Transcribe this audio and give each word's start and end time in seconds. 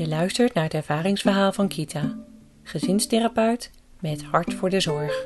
Je 0.00 0.08
luistert 0.08 0.54
naar 0.54 0.64
het 0.64 0.74
ervaringsverhaal 0.74 1.52
van 1.52 1.68
Kita, 1.68 2.16
gezinstherapeut 2.62 3.70
met 4.00 4.22
hart 4.22 4.54
voor 4.54 4.70
de 4.70 4.80
zorg. 4.80 5.22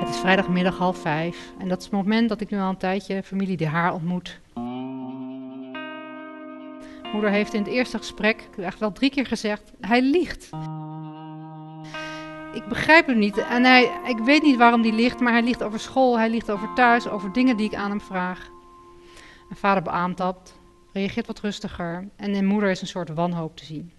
Het 0.00 0.08
is 0.08 0.20
vrijdagmiddag 0.20 0.78
half 0.78 0.98
vijf 0.98 1.52
en 1.58 1.68
dat 1.68 1.78
is 1.78 1.84
het 1.84 1.92
moment 1.92 2.28
dat 2.28 2.40
ik 2.40 2.50
nu 2.50 2.58
al 2.58 2.68
een 2.68 2.76
tijdje 2.76 3.22
familie 3.22 3.56
De 3.56 3.66
Haar 3.66 3.94
ontmoet. 3.94 4.40
Moeder 7.12 7.30
heeft 7.30 7.54
in 7.54 7.62
het 7.62 7.72
eerste 7.72 7.98
gesprek, 7.98 8.48
echt 8.56 8.78
wel 8.78 8.92
drie 8.92 9.10
keer 9.10 9.26
gezegd, 9.26 9.72
hij 9.80 10.02
liegt. 10.02 10.50
Ik 12.52 12.66
begrijp 12.68 13.06
hem 13.06 13.18
niet 13.18 13.38
en 13.38 13.64
hij, 13.64 14.00
ik 14.06 14.18
weet 14.18 14.42
niet 14.42 14.56
waarom 14.56 14.82
hij 14.82 14.92
liegt, 14.92 15.20
maar 15.20 15.32
hij 15.32 15.42
liegt 15.42 15.62
over 15.62 15.80
school, 15.80 16.18
hij 16.18 16.30
liegt 16.30 16.50
over 16.50 16.72
thuis, 16.74 17.08
over 17.08 17.32
dingen 17.32 17.56
die 17.56 17.66
ik 17.66 17.74
aan 17.74 17.90
hem 17.90 18.00
vraag. 18.00 18.50
En 19.50 19.56
vader 19.56 19.82
beaamt 19.82 20.16
dat, 20.16 20.58
reageert 20.92 21.26
wat 21.26 21.40
rustiger 21.40 22.08
en 22.16 22.34
in 22.34 22.46
moeder 22.46 22.70
is 22.70 22.80
een 22.80 22.86
soort 22.86 23.08
wanhoop 23.08 23.56
te 23.56 23.64
zien. 23.64 23.92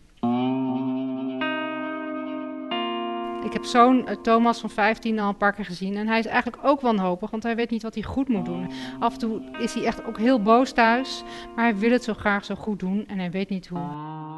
Ik 3.46 3.54
heb 3.54 3.66
zoon 3.66 4.08
eh, 4.08 4.16
Thomas 4.16 4.60
van 4.60 4.70
15 4.70 5.20
al 5.20 5.30
een 5.30 5.38
paar 5.38 5.54
keer 5.54 5.66
gezien. 5.66 5.98
En 5.98 6.08
hij 6.08 6.20
is 6.20 6.26
eigenlijk 6.26 6.66
ook 6.66 6.82
wanhopig, 6.82 7.30
want 7.30 7.44
hij 7.44 7.56
weet 7.56 7.70
niet 7.70 7.84
wat 7.84 7.94
hij 7.94 8.04
goed 8.04 8.28
moet 8.28 8.46
doen. 8.46 8.72
Af 9.00 9.14
en 9.14 9.20
toe 9.20 9.42
is 9.60 9.74
hij 9.74 9.86
echt 9.86 10.06
ook 10.06 10.18
heel 10.18 10.42
boos 10.42 10.72
thuis. 10.72 11.24
Maar 11.56 11.66
hij 11.66 11.78
wil 11.78 11.92
het 11.92 12.04
zo 12.04 12.14
graag 12.14 12.46
zo 12.46 12.56
goed 12.56 12.80
doen 12.80 13.08
en 13.08 13.20
hij 13.20 13.32
weet 13.32 13.50
niet 13.50 13.68
hoe. 13.68 13.80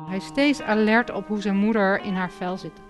Hij 0.08 0.17
is 0.17 0.25
steeds 0.25 0.61
alert 0.61 1.11
op 1.11 1.27
hoe 1.27 1.41
zijn 1.41 1.55
moeder 1.55 2.02
in 2.03 2.14
haar 2.14 2.31
vel 2.31 2.58
zit. 2.58 2.81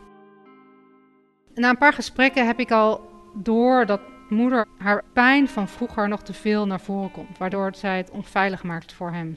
Na 1.56 1.70
een 1.70 1.78
paar 1.78 1.94
gesprekken 1.94 2.46
heb 2.48 2.60
ik 2.60 2.72
al 2.72 3.12
door 3.34 3.86
dat 3.86 4.02
moeder 4.30 4.68
haar 4.78 5.04
pijn 5.14 5.48
van 5.48 5.68
vroeger 5.68 6.08
nog 6.08 6.22
te 6.22 6.34
veel 6.34 6.68
naar 6.68 6.80
voren 6.80 7.12
komt. 7.12 7.38
Waardoor 7.38 7.76
zij 7.76 7.98
het 7.98 8.12
onveilig 8.12 8.64
maakt 8.64 8.94
voor 8.94 9.12
hem. 9.12 9.36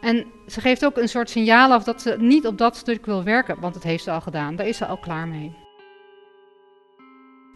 En 0.00 0.26
ze 0.46 0.60
geeft 0.60 0.84
ook 0.84 0.96
een 0.96 1.08
soort 1.08 1.30
signaal 1.30 1.72
af 1.72 1.84
dat 1.84 2.02
ze 2.02 2.16
niet 2.18 2.46
op 2.46 2.58
dat 2.58 2.76
stuk 2.76 3.06
wil 3.06 3.22
werken, 3.22 3.60
want 3.60 3.74
dat 3.74 3.82
heeft 3.82 4.04
ze 4.04 4.10
al 4.10 4.20
gedaan. 4.20 4.56
Daar 4.56 4.66
is 4.66 4.76
ze 4.76 4.86
al 4.86 4.98
klaar 4.98 5.28
mee. 5.28 5.56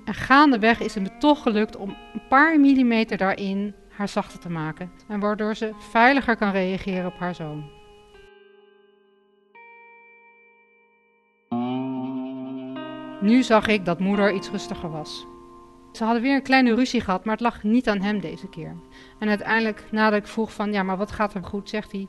En 0.04 0.14
gaandeweg 0.14 0.80
is 0.80 0.94
het 0.94 1.02
me 1.02 1.18
toch 1.18 1.42
gelukt 1.42 1.76
om 1.76 1.96
een 2.12 2.28
paar 2.28 2.60
millimeter 2.60 3.16
daarin 3.16 3.74
haar 3.88 4.08
zachter 4.08 4.38
te 4.38 4.50
maken. 4.50 4.92
En 5.08 5.20
waardoor 5.20 5.54
ze 5.54 5.72
veiliger 5.78 6.36
kan 6.36 6.50
reageren 6.50 7.06
op 7.06 7.18
haar 7.18 7.34
zoon. 7.34 7.81
Nu 13.22 13.42
zag 13.42 13.66
ik 13.66 13.84
dat 13.84 14.00
moeder 14.00 14.32
iets 14.32 14.50
rustiger 14.50 14.90
was. 14.90 15.26
Ze 15.92 16.04
hadden 16.04 16.22
weer 16.22 16.34
een 16.34 16.42
kleine 16.42 16.74
ruzie 16.74 17.00
gehad, 17.00 17.24
maar 17.24 17.34
het 17.34 17.42
lag 17.42 17.62
niet 17.62 17.88
aan 17.88 18.00
hem 18.00 18.20
deze 18.20 18.48
keer. 18.48 18.76
En 19.18 19.28
uiteindelijk, 19.28 19.84
nadat 19.90 20.18
ik 20.18 20.26
vroeg 20.26 20.52
van, 20.52 20.72
ja, 20.72 20.82
maar 20.82 20.96
wat 20.96 21.12
gaat 21.12 21.34
er 21.34 21.44
goed, 21.44 21.68
zegt 21.68 21.92
hij, 21.92 22.08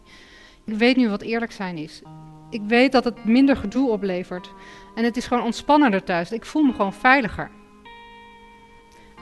ik 0.66 0.74
weet 0.74 0.96
nu 0.96 1.10
wat 1.10 1.22
eerlijk 1.22 1.52
zijn 1.52 1.78
is. 1.78 2.02
Ik 2.50 2.62
weet 2.68 2.92
dat 2.92 3.04
het 3.04 3.26
minder 3.26 3.56
gedoe 3.56 3.90
oplevert. 3.90 4.54
En 4.96 5.04
het 5.04 5.18
is 5.18 5.28
gewoon 5.28 5.44
ontspannender 5.44 6.04
thuis. 6.04 6.32
Ik 6.32 6.46
voel 6.46 6.64
me 6.64 6.72
gewoon 6.72 6.94
veiliger. 6.94 7.52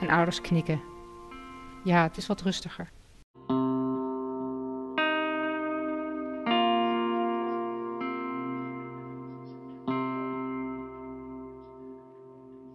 En 0.00 0.08
ouders 0.08 0.40
knikken. 0.40 0.80
Ja, 1.84 2.02
het 2.02 2.16
is 2.16 2.26
wat 2.26 2.40
rustiger. 2.40 2.90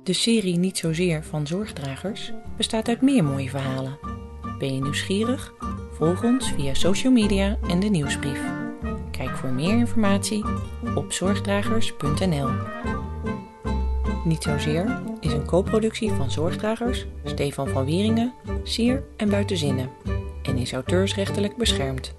De 0.08 0.14
serie 0.14 0.58
Niet 0.58 0.78
Zozeer 0.78 1.24
van 1.24 1.48
Zorgdragers 1.48 2.32
bestaat 2.58 2.88
uit 2.88 3.02
meer 3.02 3.24
mooie 3.24 3.50
verhalen. 3.50 4.00
Ben 4.58 4.74
je 4.74 4.82
nieuwsgierig? 4.82 5.54
Volg 5.92 6.24
ons 6.24 6.52
via 6.52 6.74
social 6.74 7.12
media 7.12 7.58
en 7.70 7.80
de 7.80 7.88
nieuwsbrief. 7.88 8.42
Kijk 9.12 9.30
voor 9.30 9.50
meer 9.50 9.78
informatie 9.78 10.46
op 10.96 11.12
zorgdragers.nl. 11.12 12.50
Niet 14.26 14.44
Zozeer 14.44 15.02
is 15.20 15.34
een 15.34 15.46
co-productie 15.46 16.12
van 16.12 16.32
Zorgdragers, 16.32 17.06
Stefan 17.24 17.68
van 17.68 17.86
Wieringen, 17.86 18.34
Sier 18.64 19.04
en 19.18 19.30
Buitenzinnen 19.30 19.90
en 20.44 20.58
is 20.58 20.74
auteursrechtelijk 20.74 21.58
beschermd. 21.58 22.16